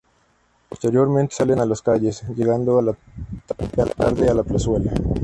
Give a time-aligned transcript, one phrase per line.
[0.67, 2.97] Posteriormente salen a las calles, llegando a la
[3.95, 4.91] tarde a la plazuela.